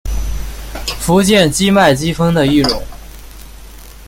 [0.99, 2.81] 福建畸脉姬蜂的一种。